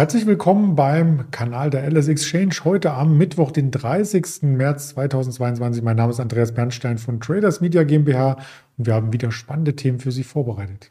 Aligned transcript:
Herzlich 0.00 0.24
willkommen 0.24 0.76
beim 0.76 1.30
Kanal 1.30 1.68
der 1.68 1.86
LS 1.86 2.08
Exchange 2.08 2.54
heute 2.64 2.92
am 2.92 3.18
Mittwoch, 3.18 3.50
den 3.50 3.70
30. 3.70 4.44
März 4.44 4.88
2022. 4.94 5.82
Mein 5.82 5.98
Name 5.98 6.10
ist 6.10 6.20
Andreas 6.20 6.54
Bernstein 6.54 6.96
von 6.96 7.20
Traders 7.20 7.60
Media 7.60 7.82
GmbH 7.82 8.38
und 8.78 8.86
wir 8.86 8.94
haben 8.94 9.12
wieder 9.12 9.30
spannende 9.30 9.76
Themen 9.76 10.00
für 10.00 10.10
Sie 10.10 10.24
vorbereitet. 10.24 10.90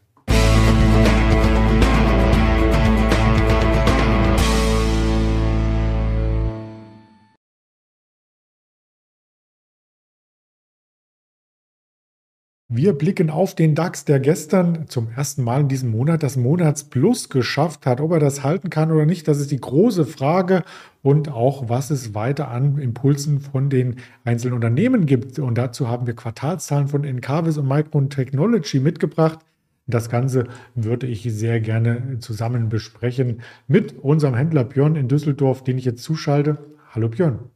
Wir 12.72 12.94
blicken 12.94 13.32
auf 13.32 13.56
den 13.56 13.74
DAX, 13.74 14.06
der 14.06 14.20
gestern 14.20 14.88
zum 14.88 15.10
ersten 15.10 15.44
Mal 15.44 15.62
in 15.62 15.70
diesem 15.70 15.90
Monat 15.90 16.22
das 16.22 16.38
Monatsplus 16.38 17.30
geschafft 17.30 17.88
hat. 17.88 18.00
Ob 18.00 18.12
er 18.12 18.20
das 18.20 18.44
halten 18.44 18.70
kann 18.70 18.92
oder 18.92 19.08
nicht, 19.08 19.28
das 19.28 19.40
ist 19.40 19.50
die 19.50 19.60
große 19.60 20.06
Frage. 20.06 20.64
Und 21.02 21.30
auch, 21.30 21.68
was 21.68 21.90
es 21.90 22.14
weiter 22.14 22.50
an 22.50 22.78
Impulsen 22.78 23.40
von 23.40 23.72
den 23.72 23.96
einzelnen 24.24 24.54
Unternehmen 24.54 25.08
gibt. 25.08 25.40
Und 25.40 25.58
dazu 25.58 25.88
haben 25.88 26.06
wir 26.06 26.16
Quartalszahlen 26.16 26.88
von 26.88 27.06
Encarvis 27.06 27.58
und 27.58 27.68
Micron 27.68 28.12
Technology 28.12 28.80
mitgebracht. 28.80 29.40
Das 29.88 30.08
Ganze 30.08 30.44
würde 30.76 31.08
ich 31.08 31.24
sehr 31.24 31.62
gerne 31.62 32.20
zusammen 32.20 32.70
besprechen 32.70 33.42
mit 33.68 33.98
unserem 33.98 34.36
Händler 34.36 34.64
Björn 34.64 34.96
in 34.96 35.08
Düsseldorf, 35.08 35.64
den 35.64 35.80
ich 35.80 35.86
jetzt 35.86 36.04
zuschalte. 36.04 36.60
Hallo 36.92 37.10
Björn. 37.10 37.50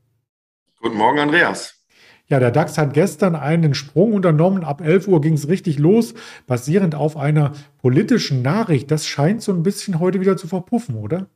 Guten 0.82 0.98
Morgen, 0.98 1.20
Andreas. 1.20 1.83
Ja, 2.34 2.40
der 2.40 2.50
DAX 2.50 2.80
hat 2.80 2.96
gestern 2.96 3.36
einen 3.36 3.76
Sprung 3.76 4.14
unternommen. 4.14 4.64
Ab 4.64 4.82
11 4.82 5.08
Uhr 5.08 5.22
ging 5.22 5.36
es 5.36 5.50
richtig 5.50 5.78
los, 5.78 6.16
basierend 6.48 6.96
auf 6.96 7.16
einer 7.16 7.52
politischen 7.80 8.42
Nachricht. 8.42 8.90
Das 8.90 9.06
scheint 9.06 9.44
so 9.44 9.52
ein 9.52 9.62
bisschen 9.62 10.00
heute 10.00 10.20
wieder 10.20 10.36
zu 10.36 10.48
verpuffen, 10.48 10.96
oder? 10.96 11.28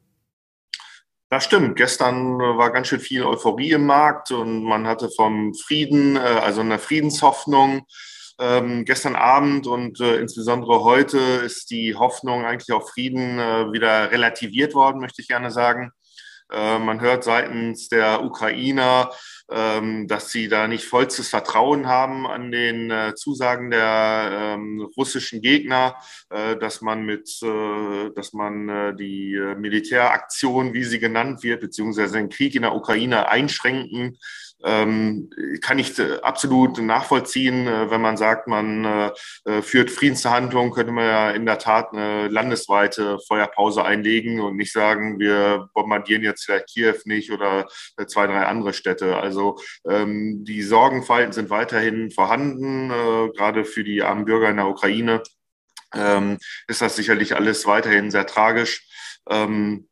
Das 1.29 1.43
stimmt. 1.43 1.75
Gestern 1.75 2.39
war 2.39 2.71
ganz 2.71 2.87
schön 2.87 2.99
viel 2.99 3.23
Euphorie 3.23 3.73
im 3.73 3.85
Markt 3.85 4.31
und 4.31 4.63
man 4.63 4.87
hatte 4.87 5.11
vom 5.15 5.53
Frieden, 5.53 6.15
äh, 6.15 6.19
also 6.19 6.61
einer 6.61 6.79
Friedenshoffnung, 6.79 7.85
ähm, 8.39 8.83
gestern 8.83 9.15
Abend 9.15 9.67
und 9.67 9.99
äh, 9.99 10.15
insbesondere 10.15 10.83
heute 10.83 11.19
ist 11.19 11.69
die 11.69 11.93
Hoffnung 11.93 12.43
eigentlich 12.43 12.71
auf 12.71 12.89
Frieden 12.89 13.37
äh, 13.37 13.71
wieder 13.71 14.11
relativiert 14.11 14.73
worden, 14.73 14.99
möchte 14.99 15.21
ich 15.21 15.27
gerne 15.27 15.51
sagen. 15.51 15.91
Äh, 16.51 16.79
man 16.79 17.01
hört 17.01 17.23
seitens 17.23 17.89
der 17.89 18.23
Ukrainer, 18.23 19.11
ähm, 19.49 20.07
dass 20.07 20.31
sie 20.31 20.47
da 20.47 20.67
nicht 20.67 20.85
vollstes 20.85 21.29
Vertrauen 21.29 21.87
haben 21.87 22.25
an 22.25 22.51
den 22.51 22.89
äh, 22.91 23.15
Zusagen 23.15 23.69
der 23.69 24.55
ähm, 24.55 24.89
russischen 24.97 25.41
Gegner, 25.41 25.95
äh, 26.29 26.55
dass 26.57 26.81
man 26.81 27.05
mit, 27.05 27.27
dass 27.41 28.33
man 28.33 28.97
die 28.97 29.37
Militäraktion, 29.57 30.73
wie 30.73 30.83
sie 30.83 30.99
genannt 30.99 31.43
wird, 31.43 31.61
beziehungsweise 31.61 32.17
den 32.17 32.29
Krieg 32.29 32.55
in 32.55 32.61
der 32.61 32.75
Ukraine 32.75 33.29
einschränken 33.29 34.17
ähm, 34.63 35.29
kann 35.61 35.79
ich 35.79 35.97
äh, 35.99 36.19
absolut 36.21 36.79
nachvollziehen, 36.79 37.67
äh, 37.67 37.91
wenn 37.91 38.01
man 38.01 38.17
sagt, 38.17 38.47
man 38.47 38.85
äh, 38.85 39.11
äh, 39.45 39.61
führt 39.61 39.91
Friedensverhandlungen, 39.91 40.71
könnte 40.71 40.91
man 40.91 41.05
ja 41.05 41.31
in 41.31 41.45
der 41.45 41.59
Tat 41.59 41.93
eine 41.93 42.27
landesweite 42.27 43.19
Feuerpause 43.27 43.83
einlegen 43.83 44.39
und 44.39 44.57
nicht 44.57 44.73
sagen, 44.73 45.19
wir 45.19 45.69
bombardieren 45.73 46.23
jetzt 46.23 46.45
vielleicht 46.45 46.67
Kiew 46.67 46.95
nicht 47.05 47.31
oder 47.31 47.67
zwei, 48.07 48.27
drei 48.27 48.45
andere 48.45 48.73
Städte. 48.73 49.17
Also 49.17 49.57
ähm, 49.87 50.43
die 50.43 50.63
Sorgenfalten 50.63 51.33
sind 51.33 51.49
weiterhin 51.49 52.09
vorhanden, 52.11 52.89
äh, 52.89 53.29
gerade 53.35 53.63
für 53.63 53.83
die 53.83 54.01
armen 54.01 54.25
Bürger 54.25 54.49
in 54.49 54.57
der 54.57 54.67
Ukraine. 54.67 55.21
Ähm, 55.93 56.37
ist 56.67 56.81
das 56.81 56.95
sicherlich 56.95 57.35
alles 57.35 57.65
weiterhin 57.65 58.11
sehr 58.11 58.25
tragisch. 58.25 58.87
Ähm, 59.29 59.87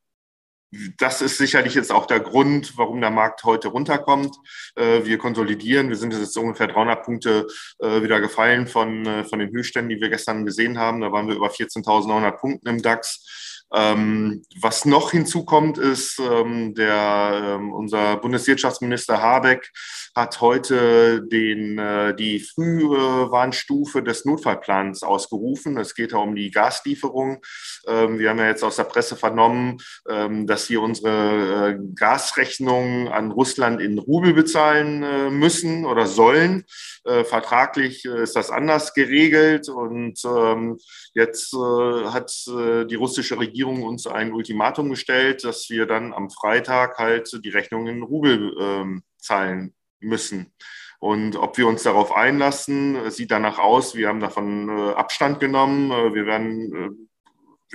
das 0.98 1.22
ist 1.22 1.38
sicherlich 1.38 1.76
jetzt 1.76 1.92
auch 1.92 2.06
der 2.06 2.20
Grund, 2.20 2.78
warum 2.78 3.02
der 3.02 3.12
Markt 3.12 3.44
heute 3.44 3.70
runterkommt. 3.70 4.36
Äh, 4.76 5.06
wir 5.06 5.18
konsolidieren. 5.18 5.90
Wir 5.90 5.96
sind 5.96 6.14
jetzt 6.14 6.38
ungefähr 6.38 6.68
300 6.68 7.04
Punkte 7.04 7.48
äh, 7.80 8.02
wieder 8.02 8.20
gefallen 8.20 8.68
von, 8.68 9.06
äh, 9.06 9.24
von 9.24 9.40
den 9.40 9.52
Höchstständen, 9.52 9.90
die 9.90 10.02
wir 10.02 10.10
gestern 10.10 10.46
gesehen 10.46 10.78
haben. 10.78 11.02
Da 11.02 11.12
waren 11.12 11.28
wir 11.28 11.36
über 11.36 11.50
14.900 11.50 12.32
Punkten 12.32 12.68
im 12.68 12.82
DAX. 12.82 13.55
Ähm, 13.74 14.44
was 14.62 14.86
noch 14.86 15.12
hinzukommt, 15.12 15.78
ist, 15.78 16.20
ähm, 16.20 16.76
der, 16.76 17.58
ähm, 17.60 17.74
unser 17.74 18.18
Bundeswirtschaftsminister 18.18 19.22
Habeck 19.22 19.72
hat 20.16 20.40
heute 20.40 21.22
den, 21.24 21.78
äh, 21.78 22.16
die 22.16 22.40
Frühwarnstufe 22.40 24.02
des 24.02 24.24
Notfallplans 24.24 25.04
ausgerufen. 25.04 25.78
Es 25.78 25.96
geht 25.96 26.14
ja 26.14 26.20
um 26.20 26.36
die 26.36 26.52
Gaslieferung. 26.52 27.42
Ähm, 27.88 28.20
wir 28.20 28.30
haben 28.30 28.40
ja 28.40 28.48
jetzt 28.48 28.64
aus 28.64 28.78
der 28.78 28.84
Presse 28.86 29.16
vernommen, 29.16 29.78
ähm, 30.08 30.48
dass 30.48 30.70
wir 30.70 30.82
unsere 30.82 31.72
äh, 31.72 31.80
Gasrechnung 31.96 33.10
an 33.10 33.32
Russland 33.32 33.82
in 33.82 33.98
Rubel 33.98 34.34
bezahlen 34.34 35.04
äh, 35.04 35.30
müssen 35.30 35.86
oder 35.86 36.06
sollen. 36.06 36.66
Äh, 37.04 37.24
vertraglich 37.24 38.06
äh, 38.06 38.24
ist 38.24 38.36
das 38.36 38.52
anders 38.52 38.94
geregelt 38.94 39.70
und 39.70 40.20
ähm, 40.24 40.78
jetzt 41.14 41.54
äh, 41.54 42.06
hat 42.06 42.32
die 42.46 42.96
russische 42.96 43.40
Regierung 43.40 43.55
uns 43.64 44.08
ein 44.08 44.34
Ultimatum 44.34 44.90
gestellt, 44.90 45.44
dass 45.44 45.70
wir 45.70 45.86
dann 45.86 46.14
am 46.14 46.30
Freitag 46.30 46.98
halt 46.98 47.30
die 47.44 47.50
Rechnung 47.50 47.88
in 47.88 48.04
Rubel 48.04 48.56
ähm, 48.60 49.04
zahlen 49.18 49.74
müssen. 50.00 50.54
Und 51.00 51.36
ob 51.36 51.58
wir 51.58 51.68
uns 51.68 51.84
darauf 51.84 52.16
einlassen, 52.16 53.12
sieht 53.12 53.32
danach 53.32 53.60
aus, 53.60 53.96
wir 53.96 54.08
haben 54.08 54.22
davon 54.22 54.70
Abstand 54.70 55.40
genommen. 55.40 55.90
Wir 56.14 56.26
werden 56.26 57.10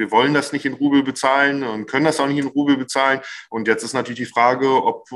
wir 0.01 0.11
wollen 0.11 0.35
das 0.35 0.53
nicht 0.53 0.65
in 0.65 0.75
Rubel 0.75 1.03
bezahlen 1.03 1.63
und 1.63 1.87
können 1.87 2.07
das 2.07 2.21
auch 2.21 2.27
nicht 2.27 2.39
in 2.39 2.47
Rubel 2.47 2.77
bezahlen. 2.77 3.21
Und 3.51 3.69
jetzt 3.69 3.83
ist 3.83 3.93
natürlich 3.93 4.21
die 4.21 4.27
Frage, 4.27 4.83
ob 4.83 5.09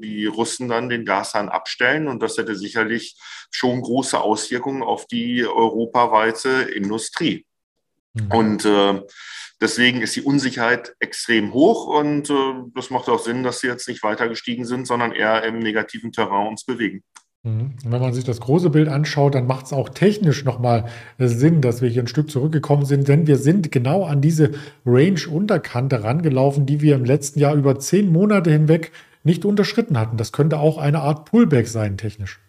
die 0.00 0.26
Russen 0.26 0.68
dann 0.68 0.88
den 0.88 1.04
Gashahn 1.04 1.48
abstellen. 1.48 2.08
Und 2.08 2.22
das 2.22 2.38
hätte 2.38 2.56
sicherlich 2.56 3.16
schon 3.50 3.82
große 3.82 4.18
Auswirkungen 4.18 4.82
auf 4.82 5.06
die 5.06 5.44
europaweite 5.44 6.48
Industrie. 6.74 7.46
Mhm. 8.14 8.32
Und 8.32 8.64
äh, 8.64 9.00
deswegen 9.60 10.02
ist 10.02 10.16
die 10.16 10.22
Unsicherheit 10.22 10.94
extrem 10.98 11.52
hoch 11.52 11.86
und 11.86 12.30
äh, 12.30 12.54
das 12.74 12.90
macht 12.90 13.08
auch 13.08 13.20
Sinn, 13.20 13.42
dass 13.42 13.60
sie 13.60 13.68
jetzt 13.68 13.88
nicht 13.88 14.02
weiter 14.02 14.28
gestiegen 14.28 14.64
sind, 14.64 14.86
sondern 14.86 15.12
eher 15.12 15.44
im 15.44 15.58
negativen 15.58 16.12
Terrain 16.12 16.48
uns 16.48 16.64
bewegen. 16.64 17.02
Mhm. 17.42 17.72
Wenn 17.84 18.00
man 18.02 18.12
sich 18.12 18.24
das 18.24 18.40
große 18.40 18.68
Bild 18.68 18.88
anschaut, 18.88 19.34
dann 19.34 19.46
macht 19.46 19.66
es 19.66 19.72
auch 19.72 19.88
technisch 19.88 20.44
nochmal 20.44 20.86
äh, 21.18 21.26
Sinn, 21.26 21.62
dass 21.62 21.80
wir 21.80 21.88
hier 21.88 22.02
ein 22.02 22.08
Stück 22.08 22.30
zurückgekommen 22.30 22.84
sind, 22.84 23.08
denn 23.08 23.26
wir 23.26 23.38
sind 23.38 23.72
genau 23.72 24.04
an 24.04 24.20
diese 24.20 24.50
Range-Unterkante 24.84 26.04
rangelaufen, 26.04 26.66
die 26.66 26.82
wir 26.82 26.96
im 26.96 27.04
letzten 27.04 27.40
Jahr 27.40 27.54
über 27.54 27.78
zehn 27.78 28.12
Monate 28.12 28.50
hinweg 28.50 28.92
nicht 29.22 29.44
unterschritten 29.44 29.98
hatten. 29.98 30.16
Das 30.16 30.32
könnte 30.32 30.58
auch 30.58 30.76
eine 30.78 31.00
Art 31.00 31.26
Pullback 31.26 31.68
sein, 31.68 31.96
technisch. 31.96 32.40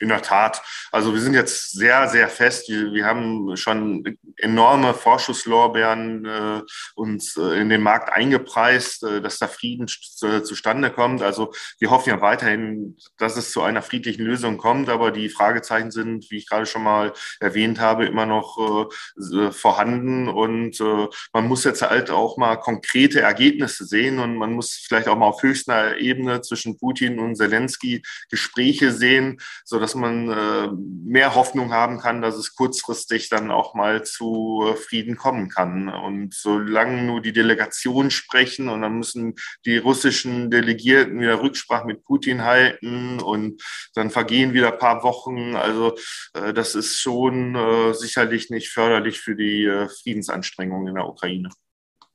In 0.00 0.08
der 0.08 0.22
Tat. 0.22 0.62
Also 0.90 1.14
wir 1.14 1.20
sind 1.20 1.34
jetzt 1.34 1.72
sehr, 1.72 2.08
sehr 2.08 2.28
fest. 2.28 2.68
Wir, 2.68 3.04
haben 3.06 3.56
schon 3.56 4.18
enorme 4.38 4.94
Vorschusslorbeeren 4.94 6.24
äh, 6.24 6.62
uns 6.94 7.36
äh, 7.36 7.60
in 7.60 7.68
den 7.68 7.82
Markt 7.82 8.12
eingepreist, 8.12 9.02
äh, 9.04 9.20
dass 9.20 9.38
da 9.38 9.48
Frieden 9.48 9.86
zustande 9.86 10.90
kommt. 10.90 11.22
Also 11.22 11.52
wir 11.78 11.90
hoffen 11.90 12.10
ja 12.10 12.20
weiterhin, 12.20 12.96
dass 13.18 13.36
es 13.36 13.52
zu 13.52 13.62
einer 13.62 13.82
friedlichen 13.82 14.24
Lösung 14.24 14.58
kommt. 14.58 14.88
Aber 14.88 15.10
die 15.10 15.28
Fragezeichen 15.28 15.90
sind, 15.90 16.30
wie 16.30 16.38
ich 16.38 16.48
gerade 16.48 16.66
schon 16.66 16.82
mal 16.82 17.12
erwähnt 17.40 17.80
habe, 17.80 18.06
immer 18.06 18.26
noch 18.26 18.88
äh, 19.18 19.50
vorhanden. 19.50 20.28
Und 20.28 20.80
äh, 20.80 21.08
man 21.32 21.46
muss 21.46 21.64
jetzt 21.64 21.82
halt 21.82 22.10
auch 22.10 22.36
mal 22.36 22.56
konkrete 22.56 23.20
Ergebnisse 23.20 23.84
sehen. 23.84 24.18
Und 24.18 24.36
man 24.36 24.52
muss 24.52 24.84
vielleicht 24.86 25.08
auch 25.08 25.16
mal 25.16 25.26
auf 25.26 25.42
höchster 25.42 25.98
Ebene 25.98 26.40
zwischen 26.42 26.78
Putin 26.78 27.18
und 27.18 27.36
Zelensky 27.36 28.02
Gespräche 28.30 28.92
sehen, 28.92 29.38
so 29.64 29.78
dass 29.78 29.94
man 29.94 30.30
äh, 30.30 30.68
mehr 31.04 31.34
Hoffnung 31.34 31.72
haben 31.72 31.98
kann, 31.98 32.22
dass 32.22 32.36
es 32.36 32.54
kurzfristig 32.54 33.28
dann 33.28 33.50
auch 33.50 33.74
mal 33.74 34.02
zu 34.04 34.23
äh, 34.66 34.76
Frieden 34.76 35.16
kommen 35.16 35.48
kann. 35.48 35.88
Und 35.88 36.34
solange 36.34 37.02
nur 37.02 37.20
die 37.20 37.32
Delegationen 37.32 38.10
sprechen 38.10 38.68
und 38.68 38.82
dann 38.82 38.98
müssen 38.98 39.34
die 39.64 39.78
russischen 39.78 40.50
Delegierten 40.50 41.20
wieder 41.20 41.40
Rücksprache 41.42 41.86
mit 41.86 42.04
Putin 42.04 42.42
halten 42.44 43.20
und 43.20 43.62
dann 43.94 44.10
vergehen 44.10 44.52
wieder 44.52 44.72
ein 44.72 44.78
paar 44.78 45.02
Wochen. 45.02 45.56
Also 45.56 45.96
äh, 46.34 46.52
das 46.52 46.74
ist 46.74 47.00
schon 47.00 47.54
äh, 47.54 47.94
sicherlich 47.94 48.50
nicht 48.50 48.68
förderlich 48.68 49.20
für 49.20 49.36
die 49.36 49.64
äh, 49.64 49.88
Friedensanstrengungen 49.88 50.88
in 50.88 50.94
der 50.94 51.08
Ukraine. 51.08 51.50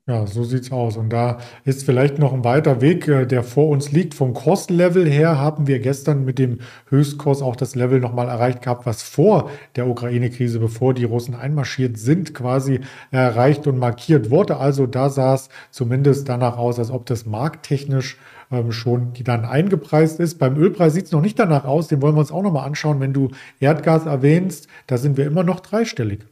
Ja, 0.10 0.26
so 0.26 0.44
sieht's 0.44 0.72
aus. 0.72 0.98
Und 0.98 1.10
da 1.14 1.38
ist 1.66 1.84
vielleicht 1.84 2.18
noch 2.18 2.34
ein 2.34 2.44
weiter 2.44 2.82
Weg, 2.82 3.08
äh, 3.08 3.28
der 3.28 3.44
vor 3.44 3.70
uns 3.70 3.92
liegt. 3.92 4.16
Vom 4.16 4.34
Kurslevel 4.34 5.08
her 5.08 5.38
haben 5.38 5.68
wir 5.68 5.78
gestern 5.78 6.26
mit 6.26 6.40
dem 6.40 6.62
Höchstkurs 6.90 7.44
auch 7.44 7.56
das 7.56 7.76
Level 7.76 8.00
nochmal 8.00 8.28
erreicht 8.28 8.64
gehabt, 8.64 8.88
was 8.88 9.04
vor 9.04 9.52
der 9.76 9.88
Ukraine-Krise, 9.88 10.60
bevor 10.60 10.96
die 10.96 11.04
Russen 11.04 11.36
einmarschiert 11.36 12.00
sind, 12.00 12.34
quasi 12.34 12.80
erreicht 13.12 13.68
und 13.68 13.78
markiert 13.78 14.32
wurde. 14.32 14.58
Also 14.58 14.88
da 14.88 15.12
sah 15.12 15.36
es 15.36 15.50
zumindest 15.70 16.28
danach 16.28 16.58
aus, 16.58 16.80
als 16.80 16.90
ob 16.90 17.06
das 17.06 17.28
markttechnisch 17.28 18.18
ähm, 18.52 18.72
schon 18.72 19.14
dann 19.24 19.46
eingepreist 19.46 20.20
ist. 20.20 20.40
Beim 20.40 20.58
Ölpreis 20.58 20.96
sieht 20.96 21.06
es 21.06 21.12
noch 21.12 21.22
nicht 21.22 21.38
danach 21.38 21.66
aus. 21.66 21.88
Den 21.88 22.02
wollen 22.02 22.16
wir 22.16 22.22
uns 22.22 22.32
auch 22.32 22.42
nochmal 22.42 22.66
anschauen. 22.66 23.00
Wenn 23.00 23.14
du 23.14 23.30
Erdgas 23.60 24.08
erwähnst, 24.08 24.70
da 24.88 24.98
sind 24.98 25.18
wir 25.18 25.28
immer 25.28 25.44
noch 25.44 25.60
dreistellig. 25.60 26.26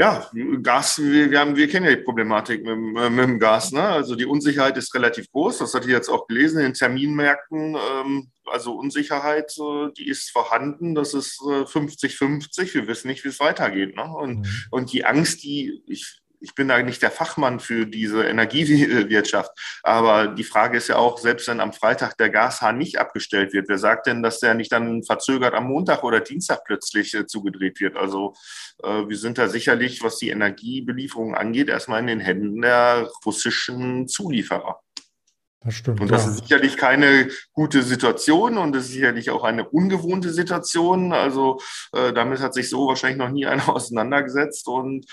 Ja, 0.00 0.28
Gas, 0.62 0.98
wir, 1.00 1.30
wir, 1.30 1.38
haben, 1.38 1.54
wir 1.54 1.68
kennen 1.68 1.86
ja 1.86 1.94
die 1.94 2.02
Problematik 2.02 2.64
mit, 2.64 2.76
mit 2.76 3.24
dem 3.24 3.38
Gas. 3.38 3.72
Ne? 3.72 3.82
Also 3.82 4.16
die 4.16 4.24
Unsicherheit 4.24 4.76
ist 4.76 4.94
relativ 4.94 5.30
groß. 5.30 5.58
Das 5.58 5.74
hatte 5.74 5.86
ich 5.86 5.92
jetzt 5.92 6.08
auch 6.08 6.26
gelesen 6.26 6.58
in 6.58 6.64
den 6.64 6.74
Terminmärkten. 6.74 7.76
Ähm, 7.76 8.32
also 8.46 8.74
Unsicherheit, 8.74 9.54
äh, 9.58 9.92
die 9.96 10.08
ist 10.08 10.30
vorhanden. 10.30 10.94
Das 10.94 11.14
ist 11.14 11.38
50-50. 11.40 12.62
Äh, 12.62 12.74
wir 12.74 12.86
wissen 12.88 13.08
nicht, 13.08 13.22
wie 13.24 13.28
es 13.28 13.38
weitergeht. 13.38 13.94
Ne? 13.94 14.04
Und, 14.04 14.38
mhm. 14.38 14.46
und 14.70 14.92
die 14.92 15.04
Angst, 15.04 15.44
die 15.44 15.82
ich 15.86 16.21
ich 16.42 16.54
bin 16.54 16.68
da 16.68 16.82
nicht 16.82 17.02
der 17.02 17.10
Fachmann 17.10 17.60
für 17.60 17.86
diese 17.86 18.24
Energiewirtschaft. 18.24 19.50
Aber 19.82 20.28
die 20.28 20.44
Frage 20.44 20.76
ist 20.76 20.88
ja 20.88 20.96
auch, 20.96 21.18
selbst 21.18 21.48
wenn 21.48 21.60
am 21.60 21.72
Freitag 21.72 22.16
der 22.18 22.30
Gashahn 22.30 22.78
nicht 22.78 22.98
abgestellt 22.98 23.52
wird, 23.52 23.68
wer 23.68 23.78
sagt 23.78 24.06
denn, 24.06 24.22
dass 24.22 24.40
der 24.40 24.54
nicht 24.54 24.72
dann 24.72 25.02
verzögert 25.02 25.54
am 25.54 25.68
Montag 25.68 26.02
oder 26.02 26.20
Dienstag 26.20 26.64
plötzlich 26.64 27.14
äh, 27.14 27.26
zugedreht 27.26 27.80
wird? 27.80 27.96
Also 27.96 28.34
äh, 28.82 29.08
wir 29.08 29.16
sind 29.16 29.38
da 29.38 29.48
sicherlich, 29.48 30.02
was 30.02 30.18
die 30.18 30.30
Energiebelieferung 30.30 31.34
angeht, 31.34 31.68
erstmal 31.68 32.00
in 32.00 32.08
den 32.08 32.20
Händen 32.20 32.60
der 32.60 33.08
russischen 33.24 34.08
Zulieferer. 34.08 34.80
Das 35.64 35.74
stimmt. 35.74 36.00
Und 36.00 36.10
das 36.10 36.24
ja. 36.24 36.30
ist 36.32 36.38
sicherlich 36.38 36.76
keine 36.76 37.28
gute 37.52 37.82
Situation 37.82 38.58
und 38.58 38.74
das 38.74 38.86
ist 38.86 38.92
sicherlich 38.92 39.30
auch 39.30 39.44
eine 39.44 39.68
ungewohnte 39.68 40.30
Situation. 40.30 41.12
Also 41.12 41.60
äh, 41.92 42.12
damit 42.12 42.40
hat 42.40 42.52
sich 42.52 42.68
so 42.68 42.88
wahrscheinlich 42.88 43.18
noch 43.18 43.30
nie 43.30 43.46
einer 43.52 43.68
auseinandergesetzt. 43.68 44.66
Und 44.66 45.06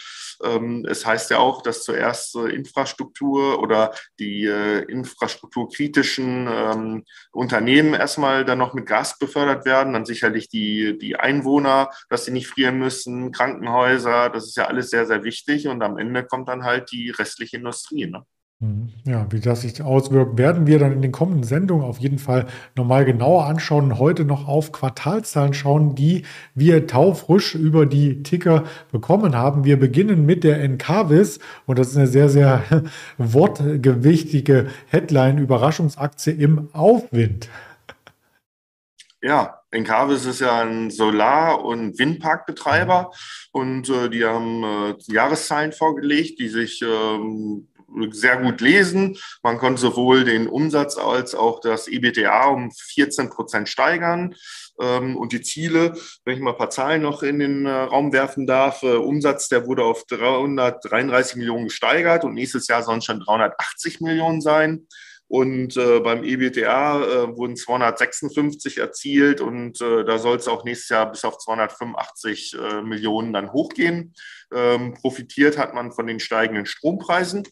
ähm, 0.43 0.85
es 0.89 1.05
heißt 1.05 1.29
ja 1.29 1.37
auch, 1.37 1.61
dass 1.61 1.83
zuerst 1.83 2.35
äh, 2.35 2.49
Infrastruktur 2.49 3.61
oder 3.61 3.93
die 4.17 4.45
äh, 4.45 4.79
infrastrukturkritischen 4.85 6.47
ähm, 6.49 7.03
Unternehmen 7.31 7.93
erstmal 7.93 8.43
dann 8.43 8.57
noch 8.57 8.73
mit 8.73 8.87
Gas 8.87 9.19
befördert 9.19 9.65
werden, 9.65 9.93
dann 9.93 10.05
sicherlich 10.05 10.49
die, 10.49 10.97
die 10.97 11.15
Einwohner, 11.15 11.91
dass 12.09 12.25
sie 12.25 12.31
nicht 12.31 12.47
frieren 12.47 12.79
müssen, 12.79 13.31
Krankenhäuser, 13.31 14.29
das 14.29 14.45
ist 14.45 14.57
ja 14.57 14.65
alles 14.65 14.89
sehr, 14.89 15.05
sehr 15.05 15.23
wichtig. 15.23 15.67
Und 15.67 15.83
am 15.83 15.97
Ende 15.99 16.25
kommt 16.25 16.49
dann 16.49 16.63
halt 16.63 16.91
die 16.91 17.11
restliche 17.11 17.57
Industrie. 17.57 18.07
Ne? 18.07 18.25
Mhm. 18.61 18.89
Ja, 19.05 19.25
wie 19.31 19.39
das 19.39 19.61
sich 19.61 19.81
auswirkt, 19.81 20.37
werden 20.37 20.67
wir 20.67 20.79
dann 20.79 20.91
in 20.91 21.01
den 21.01 21.13
kommenden 21.13 21.43
Sendungen 21.43 21.85
auf 21.85 21.99
jeden 21.99 22.19
Fall 22.19 22.45
nochmal 22.75 23.05
genauer 23.05 23.45
anschauen. 23.45 23.97
Heute 23.97 24.25
noch 24.25 24.49
auf 24.49 24.73
Quartalzahlen 24.73 25.53
schauen, 25.53 25.95
die 25.95 26.25
wir 26.55 26.85
taufrisch 26.85 27.55
über 27.55 27.85
die 27.85 28.21
Ticker 28.21 28.65
bekommen 28.91 29.33
haben. 29.33 29.63
Wir 29.63 29.79
beginnen 29.79 30.25
mit 30.25 30.43
der 30.43 30.61
Encarvis 30.61 31.39
und 31.67 31.79
das 31.79 31.91
ist 31.91 31.97
eine 31.97 32.07
sehr, 32.07 32.27
sehr 32.27 32.63
wortgewichtige 33.17 34.67
Headline. 34.87 35.37
Überraschungsaktie 35.37 36.33
im 36.33 36.67
Aufwind. 36.73 37.47
Ja, 39.21 39.61
Encarvis 39.71 40.25
ist 40.25 40.41
ja 40.41 40.61
ein 40.61 40.89
Solar- 40.89 41.63
und 41.63 41.97
Windparkbetreiber 41.97 43.11
und 43.51 43.87
äh, 43.89 44.09
die 44.09 44.25
haben 44.25 44.63
äh, 44.63 44.95
Jahreszahlen 45.07 45.71
vorgelegt, 45.71 46.39
die 46.39 46.47
sich 46.49 46.81
ähm, 46.81 47.67
sehr 48.11 48.37
gut 48.37 48.61
lesen. 48.61 49.17
Man 49.43 49.57
konnte 49.57 49.81
sowohl 49.81 50.23
den 50.23 50.47
Umsatz 50.47 50.97
als 50.97 51.35
auch 51.35 51.59
das 51.59 51.87
EBTA 51.87 52.47
um 52.47 52.71
14 52.71 53.29
Prozent 53.29 53.69
steigern. 53.69 54.35
Ähm, 54.79 55.17
und 55.17 55.33
die 55.33 55.41
Ziele, 55.41 55.93
wenn 56.25 56.35
ich 56.35 56.41
mal 56.41 56.51
ein 56.51 56.57
paar 56.57 56.69
Zahlen 56.69 57.01
noch 57.01 57.23
in 57.23 57.39
den 57.39 57.65
äh, 57.65 57.71
Raum 57.71 58.13
werfen 58.13 58.47
darf, 58.47 58.83
äh, 58.83 58.95
Umsatz, 58.95 59.49
der 59.49 59.67
wurde 59.67 59.83
auf 59.83 60.05
333 60.05 61.35
Millionen 61.35 61.65
gesteigert 61.65 62.23
und 62.23 62.33
nächstes 62.33 62.67
Jahr 62.67 62.83
sollen 62.83 62.99
es 62.99 63.05
schon 63.05 63.19
380 63.19 64.01
Millionen 64.01 64.41
sein. 64.41 64.87
Und 65.29 65.77
äh, 65.77 65.99
beim 65.99 66.23
EBTA 66.23 67.03
äh, 67.03 67.37
wurden 67.37 67.55
256 67.55 68.79
erzielt 68.79 69.41
und 69.41 69.79
äh, 69.79 70.03
da 70.03 70.17
soll 70.17 70.37
es 70.37 70.47
auch 70.47 70.63
nächstes 70.63 70.89
Jahr 70.89 71.11
bis 71.11 71.23
auf 71.23 71.37
285 71.37 72.57
äh, 72.59 72.81
Millionen 72.81 73.31
dann 73.31 73.53
hochgehen. 73.53 74.15
Ähm, 74.51 74.95
profitiert 74.95 75.59
hat 75.59 75.75
man 75.75 75.91
von 75.91 76.07
den 76.07 76.19
steigenden 76.19 76.65
Strompreisen. 76.65 77.43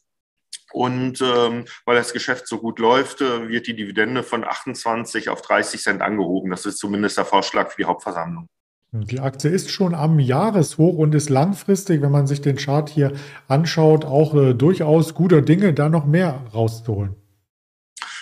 Und 0.74 1.22
ähm, 1.22 1.66
weil 1.86 1.96
das 1.96 2.14
Geschäft 2.14 2.48
so 2.48 2.60
gut 2.60 2.80
läuft, 2.80 3.22
äh, 3.22 3.48
wird 3.48 3.68
die 3.68 3.76
Dividende 3.76 4.24
von 4.24 4.44
28 4.44 5.30
auf 5.30 5.42
30 5.42 5.82
Cent 5.82 6.02
angehoben. 6.02 6.52
Das 6.52 6.66
ist 6.66 6.78
zumindest 6.78 7.18
der 7.18 7.26
Vorschlag 7.26 7.72
für 7.72 7.82
die 7.82 7.86
Hauptversammlung. 7.86 8.48
Die 8.92 9.20
Aktie 9.20 9.50
ist 9.50 9.70
schon 9.70 9.94
am 9.94 10.18
Jahreshoch 10.18 10.98
und 10.98 11.14
ist 11.14 11.30
langfristig, 11.30 12.02
wenn 12.02 12.12
man 12.12 12.26
sich 12.26 12.42
den 12.42 12.56
Chart 12.56 12.90
hier 12.90 13.14
anschaut, 13.48 14.06
auch 14.06 14.34
äh, 14.34 14.54
durchaus 14.54 15.14
guter 15.14 15.42
Dinge, 15.42 15.74
da 15.74 15.90
noch 15.90 16.06
mehr 16.06 16.42
rauszuholen. 16.54 17.16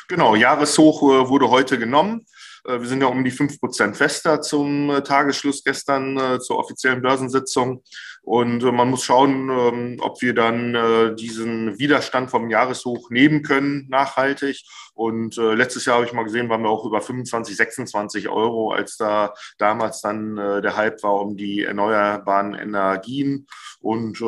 Genau, 0.07 0.35
Jahreshoch 0.35 1.01
äh, 1.03 1.29
wurde 1.29 1.49
heute 1.49 1.77
genommen. 1.79 2.25
Äh, 2.65 2.79
wir 2.79 2.87
sind 2.87 3.01
ja 3.01 3.07
um 3.07 3.23
die 3.23 3.31
5% 3.31 3.93
fester 3.93 4.41
zum 4.41 4.89
äh, 4.89 5.01
Tagesschluss 5.01 5.63
gestern 5.63 6.17
äh, 6.17 6.39
zur 6.39 6.57
offiziellen 6.57 7.01
Börsensitzung. 7.01 7.83
Und 8.25 8.63
man 8.63 8.89
muss 8.89 9.03
schauen, 9.03 9.49
ähm, 9.49 9.97
ob 10.01 10.21
wir 10.21 10.33
dann 10.33 11.15
diesen 11.15 11.77
Widerstand 11.77 12.31
vom 12.31 12.49
Jahreshoch 12.49 13.09
nehmen 13.09 13.43
können, 13.43 13.87
nachhaltig. 13.89 14.63
Und 14.93 15.35
letztes 15.35 15.85
Jahr 15.85 15.97
habe 15.97 16.05
ich 16.05 16.13
mal 16.13 16.23
gesehen, 16.23 16.49
waren 16.49 16.63
wir 16.63 16.69
auch 16.69 16.85
über 16.85 17.01
25, 17.01 17.55
26 17.55 18.29
Euro, 18.29 18.71
als 18.71 18.97
da 18.97 19.33
damals 19.57 20.01
dann 20.01 20.35
der 20.35 20.75
Hype 20.75 21.03
war 21.03 21.21
um 21.21 21.35
die 21.35 21.63
erneuerbaren 21.63 22.55
Energien. 22.55 23.45
Und 23.79 24.21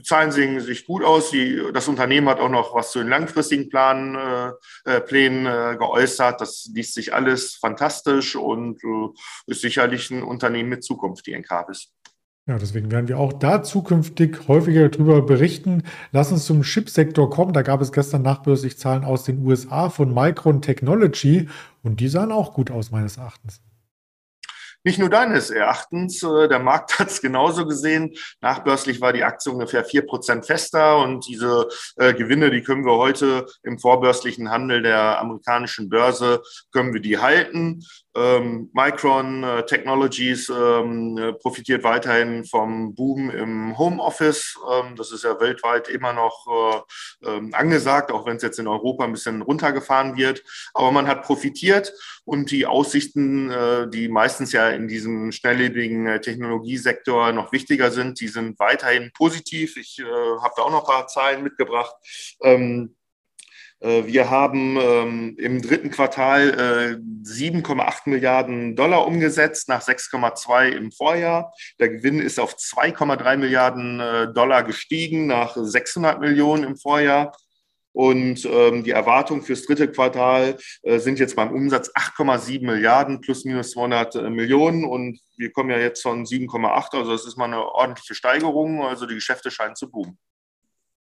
die 0.00 0.04
Zahlen 0.04 0.32
sehen 0.32 0.58
sich 0.60 0.86
gut 0.86 1.04
aus. 1.04 1.30
Das 1.74 1.86
Unternehmen 1.86 2.28
hat 2.30 2.40
auch 2.40 2.48
noch 2.48 2.74
was 2.74 2.90
zu 2.92 3.00
den 3.00 3.08
langfristigen 3.08 3.68
Planen, 3.68 4.14
äh, 4.14 4.52
äh, 4.84 5.00
Plänen 5.02 5.44
äh, 5.44 5.76
geäußert. 5.76 6.40
Das 6.40 6.70
liest 6.72 6.94
sich 6.94 7.12
alles 7.12 7.56
fantastisch 7.56 8.34
und 8.34 8.82
äh, 8.82 9.08
ist 9.46 9.60
sicherlich 9.60 10.10
ein 10.10 10.22
Unternehmen 10.22 10.70
mit 10.70 10.84
Zukunft, 10.84 11.26
die 11.26 11.34
Encarvis. 11.34 11.92
Ja, 12.50 12.58
deswegen 12.58 12.90
werden 12.90 13.06
wir 13.06 13.16
auch 13.16 13.32
da 13.32 13.62
zukünftig 13.62 14.48
häufiger 14.48 14.88
darüber 14.88 15.22
berichten. 15.22 15.84
Lass 16.10 16.32
uns 16.32 16.46
zum 16.46 16.62
Chipsektor 16.62 17.30
kommen. 17.30 17.52
Da 17.52 17.62
gab 17.62 17.80
es 17.80 17.92
gestern 17.92 18.22
nachbörslich 18.22 18.76
Zahlen 18.76 19.04
aus 19.04 19.22
den 19.22 19.46
USA 19.46 19.88
von 19.88 20.12
Micron 20.12 20.60
Technology 20.60 21.48
und 21.84 22.00
die 22.00 22.08
sahen 22.08 22.32
auch 22.32 22.52
gut 22.52 22.72
aus 22.72 22.90
meines 22.90 23.18
Erachtens. 23.18 23.62
Nicht 24.82 24.98
nur 24.98 25.10
deines 25.10 25.50
Erachtens, 25.50 26.22
äh, 26.24 26.48
der 26.48 26.58
Markt 26.58 26.90
hat 26.98 27.08
es 27.08 27.20
genauso 27.20 27.66
gesehen. 27.66 28.14
Nachbörslich 28.40 29.00
war 29.00 29.12
die 29.12 29.22
Aktie 29.22 29.52
ungefähr 29.52 29.84
vier 29.84 30.04
Prozent 30.04 30.44
fester 30.44 30.98
und 30.98 31.28
diese 31.28 31.68
äh, 31.98 32.14
Gewinne, 32.14 32.50
die 32.50 32.62
können 32.62 32.84
wir 32.84 32.96
heute 32.96 33.46
im 33.62 33.78
vorbörslichen 33.78 34.50
Handel 34.50 34.82
der 34.82 35.20
amerikanischen 35.20 35.88
Börse, 35.88 36.42
können 36.72 36.94
wir 36.94 37.00
die 37.00 37.18
halten. 37.18 37.84
Ähm, 38.16 38.70
Micron 38.72 39.44
äh, 39.44 39.64
Technologies 39.66 40.48
ähm, 40.48 41.16
äh, 41.16 41.32
profitiert 41.32 41.84
weiterhin 41.84 42.44
vom 42.44 42.94
Boom 42.94 43.30
im 43.30 43.78
Homeoffice. 43.78 44.58
Ähm, 44.70 44.96
das 44.96 45.12
ist 45.12 45.22
ja 45.22 45.38
weltweit 45.38 45.88
immer 45.88 46.12
noch 46.12 46.84
äh, 47.22 47.28
ähm, 47.28 47.54
angesagt, 47.54 48.10
auch 48.10 48.26
wenn 48.26 48.36
es 48.36 48.42
jetzt 48.42 48.58
in 48.58 48.66
Europa 48.66 49.04
ein 49.04 49.12
bisschen 49.12 49.42
runtergefahren 49.42 50.16
wird. 50.16 50.42
Aber 50.74 50.90
man 50.90 51.06
hat 51.06 51.22
profitiert 51.22 51.92
und 52.24 52.50
die 52.50 52.66
Aussichten, 52.66 53.50
äh, 53.50 53.88
die 53.88 54.08
meistens 54.08 54.52
ja 54.52 54.70
in 54.70 54.88
diesem 54.88 55.30
schnelllebigen 55.30 56.06
äh, 56.06 56.20
Technologiesektor 56.20 57.32
noch 57.32 57.52
wichtiger 57.52 57.92
sind, 57.92 58.20
die 58.20 58.28
sind 58.28 58.58
weiterhin 58.58 59.12
positiv. 59.14 59.76
Ich 59.76 60.00
äh, 60.00 60.04
habe 60.04 60.54
da 60.56 60.62
auch 60.62 60.70
noch 60.70 60.88
ein 60.88 60.92
paar 60.92 61.06
Zahlen 61.06 61.44
mitgebracht. 61.44 61.94
Ähm, 62.42 62.96
äh, 62.98 62.99
wir 63.80 64.28
haben 64.28 64.76
ähm, 64.78 65.36
im 65.38 65.62
dritten 65.62 65.90
Quartal 65.90 66.50
äh, 66.50 67.26
7,8 67.26 68.10
Milliarden 68.10 68.76
Dollar 68.76 69.06
umgesetzt 69.06 69.68
nach 69.68 69.82
6,2 69.82 70.68
im 70.68 70.92
Vorjahr. 70.92 71.52
Der 71.78 71.88
Gewinn 71.88 72.20
ist 72.20 72.38
auf 72.38 72.56
2,3 72.56 73.36
Milliarden 73.38 74.00
äh, 74.00 74.32
Dollar 74.32 74.64
gestiegen 74.64 75.26
nach 75.26 75.56
600 75.56 76.20
Millionen 76.20 76.64
im 76.64 76.76
Vorjahr. 76.76 77.32
Und 77.92 78.44
ähm, 78.44 78.84
die 78.84 78.92
Erwartungen 78.92 79.42
fürs 79.42 79.64
dritte 79.64 79.90
Quartal 79.90 80.56
äh, 80.82 80.98
sind 80.98 81.18
jetzt 81.18 81.34
beim 81.34 81.52
Umsatz 81.52 81.90
8,7 81.90 82.64
Milliarden 82.64 83.20
plus 83.20 83.44
minus 83.44 83.72
200 83.72 84.14
äh, 84.14 84.30
Millionen. 84.30 84.84
Und 84.84 85.20
wir 85.36 85.50
kommen 85.50 85.70
ja 85.70 85.78
jetzt 85.78 86.02
von 86.02 86.24
7,8. 86.24 86.98
Also 86.98 87.12
das 87.12 87.26
ist 87.26 87.36
mal 87.36 87.46
eine 87.46 87.64
ordentliche 87.64 88.14
Steigerung. 88.14 88.84
Also 88.84 89.06
die 89.06 89.14
Geschäfte 89.14 89.50
scheinen 89.50 89.74
zu 89.74 89.90
boomen. 89.90 90.18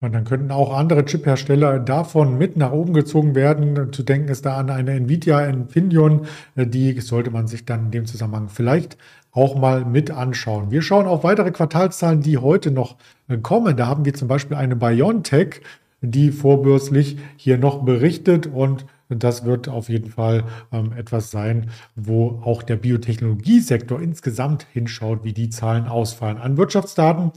Und 0.03 0.13
dann 0.13 0.25
könnten 0.25 0.51
auch 0.51 0.77
andere 0.77 1.05
Chiphersteller 1.05 1.79
davon 1.79 2.38
mit 2.38 2.57
nach 2.57 2.74
oben 2.74 2.93
gezogen 2.93 3.36
werden. 3.36 3.93
Zu 3.93 4.03
denken 4.03 4.27
ist 4.27 4.45
da 4.45 4.57
an 4.57 4.69
eine 4.69 4.91
Nvidia 4.91 5.45
Infineon, 5.45 6.27
die 6.57 7.00
sollte 7.00 7.31
man 7.31 7.48
sich 7.48 7.63
dann 7.63 7.86
in 7.86 7.91
dem 7.91 8.05
Zusammenhang 8.05 8.50
vielleicht 8.50 8.98
auch 9.31 9.55
mal 9.55 9.86
mit 9.86 10.12
anschauen. 10.12 10.72
Wir 10.72 10.81
schauen 10.81 11.07
auf 11.07 11.24
weitere 11.24 11.51
Quartalszahlen, 11.51 12.19
die 12.19 12.38
heute 12.38 12.69
noch 12.69 12.98
kommen. 13.43 13.77
Da 13.77 13.88
haben 13.88 14.03
wir 14.03 14.13
zum 14.13 14.27
Beispiel 14.27 14.57
eine 14.57 14.75
BioNTech, 14.75 15.62
die 16.01 16.31
vorbörslich 16.31 17.17
hier 17.38 17.57
noch 17.57 17.86
berichtet 17.86 18.45
und 18.45 18.86
das 19.07 19.45
wird 19.45 19.69
auf 19.69 19.88
jeden 19.88 20.10
Fall 20.10 20.43
ähm, 20.74 20.91
etwas 20.98 21.31
sein, 21.31 21.69
wo 21.95 22.41
auch 22.43 22.62
der 22.62 22.75
Biotechnologiesektor 22.75 24.01
insgesamt 24.01 24.67
hinschaut, 24.74 25.24
wie 25.24 25.33
die 25.33 25.50
Zahlen 25.50 25.88
ausfallen. 25.88 26.39
An 26.39 26.57
Wirtschaftsdaten 26.57 27.31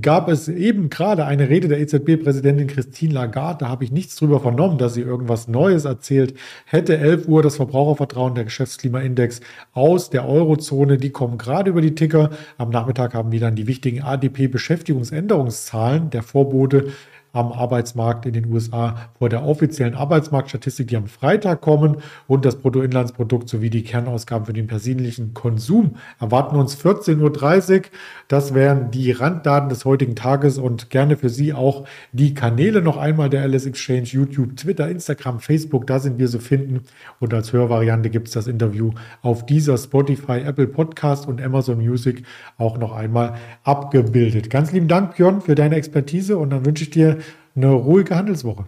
gab 0.00 0.28
es 0.28 0.48
eben 0.48 0.90
gerade 0.90 1.24
eine 1.24 1.48
Rede 1.48 1.66
der 1.66 1.80
EZB-Präsidentin 1.80 2.68
Christine 2.68 3.14
Lagarde. 3.14 3.64
Da 3.64 3.68
habe 3.68 3.82
ich 3.82 3.90
nichts 3.90 4.14
drüber 4.14 4.38
vernommen, 4.38 4.78
dass 4.78 4.94
sie 4.94 5.00
irgendwas 5.00 5.48
Neues 5.48 5.84
erzählt 5.84 6.34
hätte. 6.66 6.98
11 6.98 7.26
Uhr 7.26 7.42
das 7.42 7.56
Verbrauchervertrauen 7.56 8.36
der 8.36 8.44
Geschäftsklimaindex 8.44 9.40
aus 9.72 10.10
der 10.10 10.28
Eurozone. 10.28 10.98
Die 10.98 11.10
kommen 11.10 11.36
gerade 11.36 11.70
über 11.70 11.80
die 11.80 11.96
Ticker. 11.96 12.30
Am 12.58 12.70
Nachmittag 12.70 13.14
haben 13.14 13.32
wir 13.32 13.40
dann 13.40 13.56
die 13.56 13.66
wichtigen 13.66 14.02
ADP-Beschäftigungsänderungszahlen 14.02 16.10
der 16.10 16.22
Vorbote 16.22 16.92
am 17.32 17.52
Arbeitsmarkt 17.52 18.26
in 18.26 18.34
den 18.34 18.52
USA 18.52 19.10
vor 19.18 19.28
der 19.28 19.44
offiziellen 19.44 19.94
Arbeitsmarktstatistik, 19.94 20.88
die 20.88 20.96
am 20.96 21.06
Freitag 21.06 21.60
kommen. 21.60 21.96
Und 22.26 22.44
das 22.44 22.56
Bruttoinlandsprodukt 22.56 23.48
sowie 23.48 23.70
die 23.70 23.82
Kernausgaben 23.82 24.46
für 24.46 24.52
den 24.52 24.66
persönlichen 24.66 25.34
Konsum 25.34 25.96
erwarten 26.20 26.56
uns 26.56 26.76
14.30 26.76 27.76
Uhr. 27.76 27.82
Das 28.28 28.54
wären 28.54 28.90
die 28.90 29.12
Randdaten 29.12 29.68
des 29.68 29.84
heutigen 29.84 30.14
Tages. 30.14 30.58
Und 30.58 30.90
gerne 30.90 31.16
für 31.16 31.30
Sie 31.30 31.52
auch 31.54 31.86
die 32.12 32.34
Kanäle 32.34 32.82
noch 32.82 32.96
einmal 32.98 33.30
der 33.30 33.46
LS 33.46 33.66
Exchange, 33.66 34.02
YouTube, 34.04 34.56
Twitter, 34.56 34.88
Instagram, 34.88 35.40
Facebook, 35.40 35.86
da 35.86 35.98
sind 35.98 36.18
wir 36.18 36.28
zu 36.28 36.38
finden. 36.38 36.82
Und 37.20 37.32
als 37.32 37.52
Hörvariante 37.52 38.10
gibt 38.10 38.28
es 38.28 38.34
das 38.34 38.46
Interview 38.46 38.90
auf 39.22 39.46
dieser 39.46 39.78
Spotify, 39.78 40.40
Apple 40.40 40.66
Podcast 40.66 41.26
und 41.26 41.40
Amazon 41.40 41.78
Music 41.78 42.24
auch 42.58 42.76
noch 42.78 42.92
einmal 42.92 43.34
abgebildet. 43.64 44.50
Ganz 44.50 44.72
lieben 44.72 44.88
Dank, 44.88 45.16
Björn, 45.16 45.40
für 45.40 45.54
deine 45.54 45.76
Expertise. 45.76 46.36
Und 46.36 46.50
dann 46.50 46.66
wünsche 46.66 46.84
ich 46.84 46.90
dir 46.90 47.18
eine 47.54 47.70
ruhige 47.70 48.16
Handelswoche. 48.16 48.66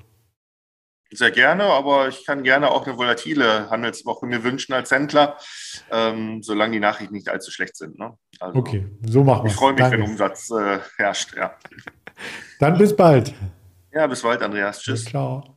Sehr 1.13 1.31
gerne, 1.31 1.65
aber 1.65 2.09
ich 2.09 2.27
kann 2.27 2.43
gerne 2.43 2.71
auch 2.71 2.87
eine 2.87 2.99
volatile 2.99 3.71
Handelswoche 3.71 4.27
mir 4.27 4.43
wünschen 4.43 4.73
als 4.73 4.91
Händler, 4.91 5.37
ähm, 5.93 6.43
solange 6.43 6.73
die 6.73 6.81
Nachrichten 6.81 7.15
nicht 7.15 7.29
allzu 7.29 7.53
schlecht 7.53 7.77
sind. 7.77 7.99
Ne? 7.99 8.17
Also, 8.41 8.59
okay, 8.59 8.89
so 9.07 9.23
machen 9.23 9.45
wir 9.45 9.51
Ich 9.51 9.57
freue 9.57 9.75
mich, 9.75 9.83
Danke. 9.83 9.99
wenn 9.99 10.11
Umsatz 10.11 10.51
äh, 10.51 10.81
herrscht. 10.97 11.37
Ja. 11.37 11.57
Dann 12.59 12.79
bis 12.79 12.97
bald. 12.97 13.33
Ja, 13.93 14.09
bis 14.09 14.23
bald, 14.23 14.43
Andreas. 14.43 14.81
Tschüss. 14.81 15.05
Ciao. 15.05 15.54